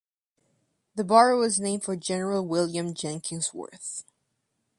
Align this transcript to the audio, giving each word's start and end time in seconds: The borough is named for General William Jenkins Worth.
The 0.95 1.03
borough 1.03 1.43
is 1.43 1.59
named 1.59 1.83
for 1.83 1.95
General 1.95 2.43
William 2.43 2.95
Jenkins 2.95 3.53
Worth. 3.53 4.03